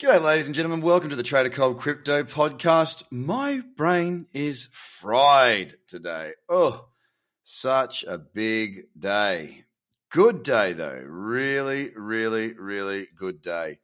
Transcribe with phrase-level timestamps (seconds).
[0.00, 0.80] G'day, ladies and gentlemen.
[0.80, 3.04] Welcome to the Trader Cobb Crypto Podcast.
[3.10, 6.30] My brain is fried today.
[6.48, 6.86] Oh,
[7.42, 9.66] such a big day.
[10.10, 11.04] Good day, though.
[11.06, 13.80] Really, really, really good day.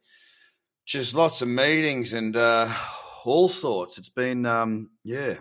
[0.87, 2.67] Just lots of meetings and uh,
[3.23, 3.99] all sorts.
[3.99, 5.35] It's been, um, yeah,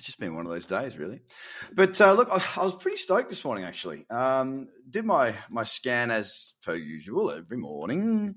[0.00, 1.20] it's just been one of those days, really.
[1.74, 3.64] But uh, look, I, I, was pretty stoked this morning.
[3.64, 8.36] Actually, um, did my my scan as per usual every morning,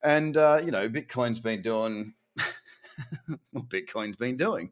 [0.00, 2.14] and uh, you know, Bitcoin's been doing
[3.50, 4.70] what Bitcoin's been doing,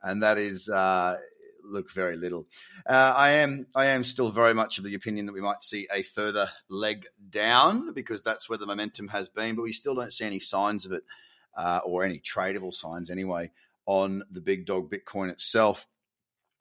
[0.00, 1.18] and that is uh,
[1.64, 2.46] look very little.
[2.88, 5.88] Uh, I am I am still very much of the opinion that we might see
[5.92, 10.12] a further leg down because that's where the momentum has been, but we still don't
[10.12, 11.02] see any signs of it.
[11.56, 13.48] Uh, or any tradable signs anyway
[13.86, 15.86] on the big dog Bitcoin itself.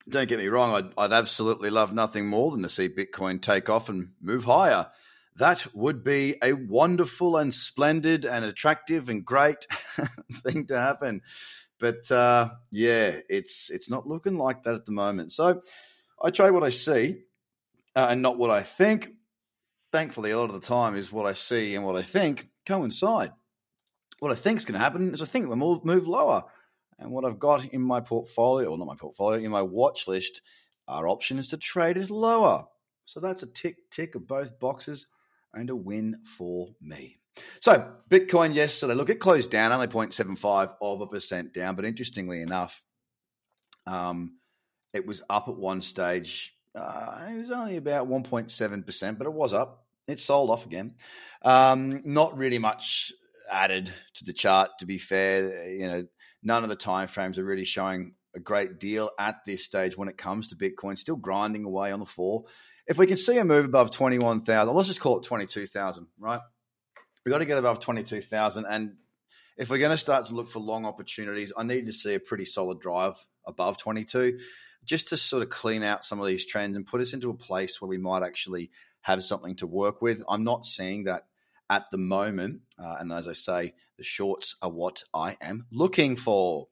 [0.10, 3.70] Don't get me wrong, I'd, I'd absolutely love nothing more than to see Bitcoin take
[3.70, 4.88] off and move higher.
[5.38, 9.66] That would be a wonderful and splendid and attractive and great
[10.34, 11.22] thing to happen.
[11.80, 15.34] But uh, yeah, it's it's not looking like that at the moment.
[15.34, 15.62] So
[16.22, 17.24] I trade what I see
[17.96, 19.10] uh, and not what I think.
[19.92, 23.32] Thankfully, a lot of the time is what I see and what I think coincide.
[24.20, 26.46] What I think is going to happen is I think we'll move lower.
[27.00, 30.42] And what I've got in my portfolio, or not my portfolio, in my watch list,
[30.88, 32.66] are options to trade it lower.
[33.06, 35.08] So that's a tick tick of both boxes
[35.54, 37.20] and a win for me.
[37.60, 42.42] So Bitcoin yesterday, look, it closed down only 0.75 of a percent down, but interestingly
[42.42, 42.84] enough,
[43.88, 44.38] um,
[44.94, 46.56] it was up at one stage.
[46.76, 49.86] Uh, it was only about 1.7%, but it was up.
[50.08, 50.96] It sold off again.
[51.42, 53.12] Um, not really much
[53.50, 55.70] added to the chart, to be fair.
[55.70, 56.08] You know,
[56.44, 60.08] none of the time frames are really showing a great deal at this stage when
[60.08, 62.48] it comes to Bitcoin, still grinding away on the fall.
[62.88, 66.42] If we can see a move above 21,000, let's just call it 22,000, right?
[67.26, 68.66] We've got to get above 22,000.
[68.66, 68.96] And
[69.58, 72.20] if we're going to start to look for long opportunities, I need to see a
[72.20, 74.40] pretty solid drive above 22
[74.84, 77.36] just to sort of clean out some of these trends and put us into a
[77.36, 78.70] place where we might actually
[79.02, 80.24] have something to work with.
[80.28, 81.28] I'm not seeing that
[81.74, 82.62] at the moment.
[82.78, 86.68] Uh, and as I say, the shorts are what I am looking for.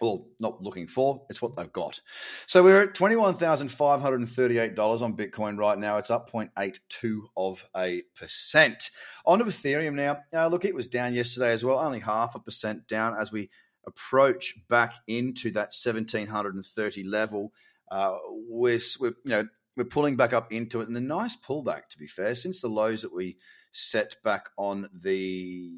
[0.00, 2.00] Well, not looking for, it's what they've got.
[2.46, 5.96] So we're at $21,538 on Bitcoin right now.
[5.96, 8.90] It's up 0.82 of a percent.
[9.24, 10.18] On to Ethereum now.
[10.34, 13.48] Uh, look, it was down yesterday as well, only half a percent down as we
[13.86, 17.54] approach back into that 1730 level.
[17.90, 18.18] Uh,
[18.50, 21.98] we're, we're, you know, we're pulling back up into it, and a nice pullback, to
[21.98, 23.36] be fair, since the lows that we
[23.76, 25.70] set back on the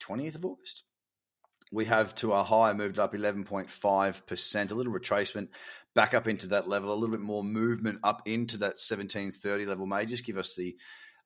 [0.00, 0.84] 20th of August.
[1.72, 5.48] We have to our high moved up 11.5%, a little retracement
[5.94, 9.84] back up into that level, a little bit more movement up into that 1730 level
[9.84, 10.76] may just give us the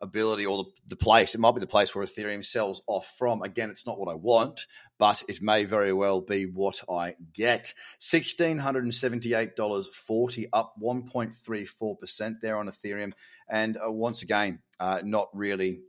[0.03, 1.35] ability or the, the, place.
[1.35, 3.41] It might be the place where Ethereum sells off from.
[3.43, 4.67] Again, it's not what I want,
[4.99, 7.73] but it may very well be what I get.
[8.01, 13.13] $1,678.40, up 1.34% there on Ethereum.
[13.49, 15.83] And uh, once again, uh, not really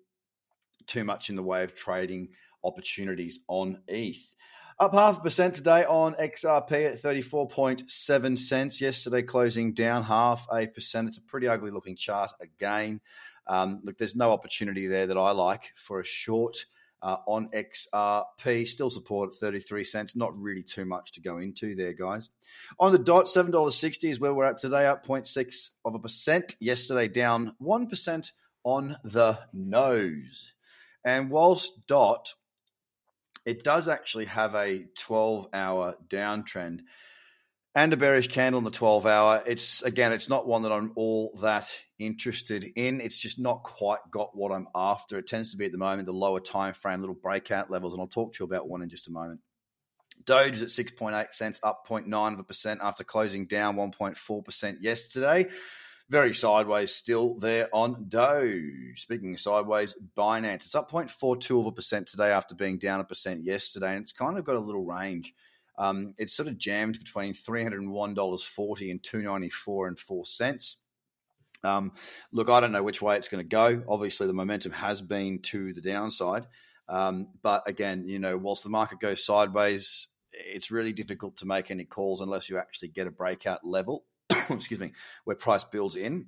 [0.85, 2.29] too much in the way of trading
[2.63, 4.35] opportunities on ETH.
[4.79, 8.81] Up half a percent today on XRP at 34.7 cents.
[8.81, 11.09] Yesterday closing down half a percent.
[11.09, 12.99] It's a pretty ugly looking chart again.
[13.47, 16.65] Um, look, there's no opportunity there that I like for a short
[17.01, 18.65] uh, on XRP.
[18.65, 20.15] Still support at 33 cents.
[20.15, 22.29] Not really too much to go into there, guys.
[22.79, 26.55] On the dot, $7.60 is where we're at today, up 0.6 of a percent.
[26.59, 28.31] Yesterday, down 1%
[28.63, 30.53] on the nose.
[31.05, 32.33] And whilst dot,
[33.45, 36.81] it does actually have a 12 hour downtrend
[37.75, 39.43] and a bearish candle in the 12 hour.
[39.47, 43.01] It's again, it's not one that I'm all that interested in.
[43.01, 45.17] It's just not quite got what I'm after.
[45.17, 48.01] It tends to be at the moment the lower time frame, little breakout levels, and
[48.01, 49.41] I'll talk to you about one in just a moment.
[50.25, 55.47] Doge is at 6.8 cents, up 0.9 of a percent after closing down 1.4% yesterday.
[56.09, 59.01] Very sideways still there on Doge.
[59.01, 63.03] Speaking of sideways, Binance, it's up 0.42 of a percent today after being down a
[63.03, 65.33] percent yesterday, and it's kind of got a little range
[65.77, 70.77] um, it's sort of jammed between $301.40 and $294 and 4 cents.
[71.63, 71.93] Um,
[72.31, 73.83] look, I don't know which way it's going to go.
[73.87, 76.45] Obviously, the momentum has been to the downside.
[76.89, 81.71] Um, but again, you know, whilst the market goes sideways, it's really difficult to make
[81.71, 84.05] any calls unless you actually get a breakout level,
[84.49, 84.91] excuse me,
[85.23, 86.27] where price builds in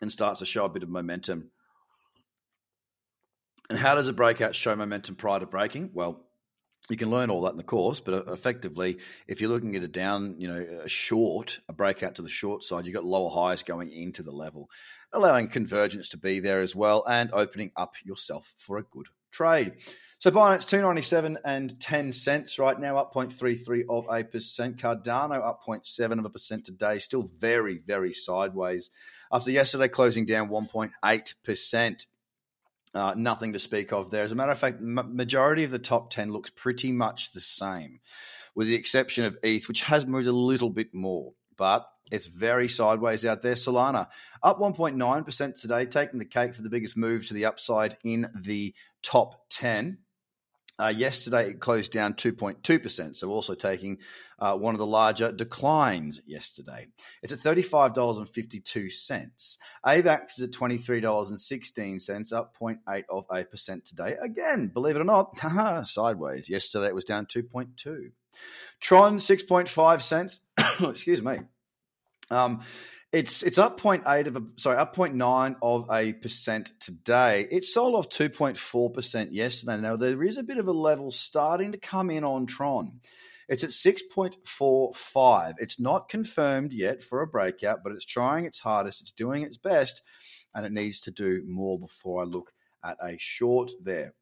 [0.00, 1.50] and starts to show a bit of momentum.
[3.70, 5.90] And how does a breakout show momentum prior to breaking?
[5.94, 6.26] Well,
[6.90, 8.98] you can learn all that in the course, but uh, effectively,
[9.28, 12.64] if you're looking at a down, you know, a short, a breakout to the short
[12.64, 14.68] side, you've got lower highs going into the level,
[15.12, 19.74] allowing convergence to be there as well and opening up yourself for a good trade.
[20.18, 24.76] So Binance 297 and 10 cents right now, up 0.33 of a percent.
[24.76, 28.90] Cardano up 0.7 of a percent today, still very, very sideways.
[29.32, 32.06] After yesterday closing down 1.8%.
[32.94, 34.24] Uh, nothing to speak of there.
[34.24, 38.00] As a matter of fact, majority of the top 10 looks pretty much the same,
[38.54, 41.32] with the exception of ETH, which has moved a little bit more.
[41.56, 43.54] But it's very sideways out there.
[43.54, 44.08] Solana
[44.42, 48.74] up 1.9% today, taking the cake for the biggest move to the upside in the
[49.02, 49.98] top 10.
[50.78, 53.98] Uh, yesterday, it closed down 2.2%, so also taking
[54.38, 56.86] uh, one of the larger declines yesterday.
[57.22, 59.56] It's at $35.52.
[59.86, 64.16] AVAX is at $23.16, up 0.8 of a percent today.
[64.20, 65.38] Again, believe it or not,
[65.86, 66.48] sideways.
[66.48, 68.10] Yesterday, it was down 2.2.
[68.80, 70.40] Tron, 6.5 cents.
[70.80, 71.40] Excuse me.
[72.30, 72.62] Um,
[73.12, 77.46] it's it's up 0.8 of a sorry up 0.9 of a percent today.
[77.50, 79.76] It sold off 2.4 percent yesterday.
[79.78, 83.00] Now there is a bit of a level starting to come in on Tron.
[83.48, 85.54] It's at 6.45.
[85.58, 89.02] It's not confirmed yet for a breakout, but it's trying its hardest.
[89.02, 90.00] It's doing its best,
[90.54, 94.14] and it needs to do more before I look at a short there.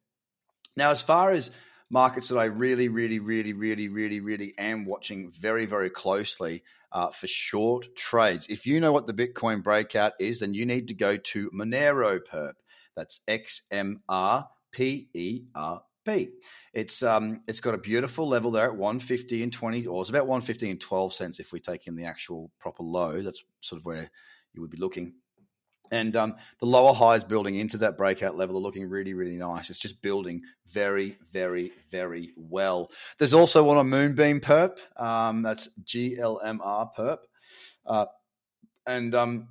[0.75, 1.51] Now, as far as
[1.91, 7.09] markets that I really, really, really, really, really, really am watching very, very closely uh,
[7.09, 8.47] for short trades.
[8.49, 12.19] If you know what the Bitcoin breakout is, then you need to go to Monero
[12.19, 12.53] Perp.
[12.95, 16.29] That's X M R P E R P.
[16.73, 20.27] It's um it's got a beautiful level there at 150 and 20 or it's about
[20.27, 23.21] 150 and 12 cents if we take in the actual proper low.
[23.21, 24.09] That's sort of where
[24.53, 25.13] you would be looking.
[25.91, 29.69] And um, the lower highs building into that breakout level are looking really, really nice.
[29.69, 32.89] It's just building very, very, very well.
[33.17, 34.77] There's also one on Moonbeam Perp.
[34.95, 37.17] Um, that's GLMR Perp.
[37.85, 38.05] Uh,
[38.87, 39.49] and um,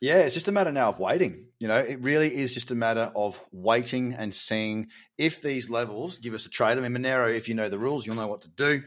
[0.00, 1.46] yeah, it's just a matter now of waiting.
[1.60, 6.18] You know, it really is just a matter of waiting and seeing if these levels
[6.18, 6.76] give us a trade.
[6.78, 8.82] I mean, Monero, if you know the rules, you'll know what to do.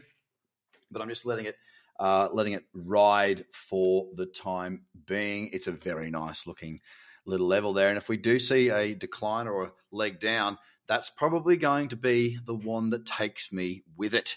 [0.90, 1.56] But I'm just letting it
[1.98, 5.50] uh, letting it ride for the time being.
[5.52, 6.80] It's a very nice looking
[7.26, 7.88] little level there.
[7.88, 11.96] And if we do see a decline or a leg down, that's probably going to
[11.96, 14.36] be the one that takes me with it.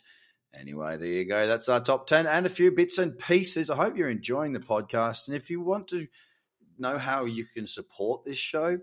[0.54, 1.48] Anyway, there you go.
[1.48, 3.69] That's our top 10 and a few bits and pieces.
[3.69, 5.28] I hope you're enjoying the podcast.
[5.28, 6.07] And if you want to
[6.78, 8.80] know how you can support this show,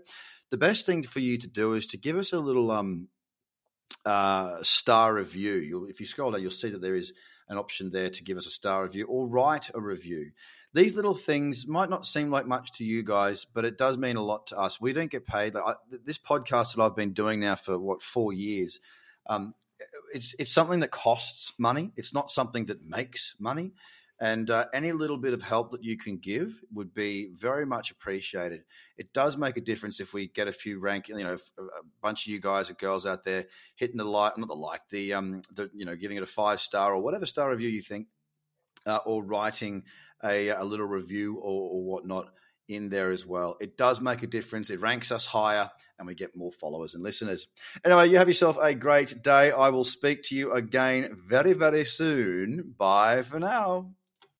[0.49, 3.07] the best thing for you to do is to give us a little um,
[4.03, 5.53] uh, star review.
[5.53, 7.13] You'll, if you scroll down, you'll see that there is
[7.49, 10.31] an option there to give us a star review or write a review.
[10.73, 14.17] These little things might not seem like much to you guys, but it does mean
[14.17, 14.79] a lot to us.
[14.79, 15.55] We don't get paid.
[15.55, 15.73] Like I,
[16.05, 18.79] this podcast that I've been doing now for what four years,
[19.27, 19.55] um,
[20.13, 21.91] it's it's something that costs money.
[21.95, 23.73] It's not something that makes money.
[24.21, 27.89] And uh, any little bit of help that you can give would be very much
[27.89, 28.63] appreciated.
[28.97, 31.63] It does make a difference if we get a few rank, you know, a
[32.01, 33.45] bunch of you guys or girls out there
[33.75, 36.59] hitting the like, not the like, the um, the you know, giving it a five
[36.59, 38.07] star or whatever star review you think,
[38.85, 39.83] uh, or writing
[40.23, 42.29] a, a little review or, or whatnot
[42.67, 43.57] in there as well.
[43.59, 44.69] It does make a difference.
[44.69, 47.47] It ranks us higher and we get more followers and listeners.
[47.83, 49.51] Anyway, you have yourself a great day.
[49.51, 52.75] I will speak to you again very, very soon.
[52.77, 53.93] Bye for now.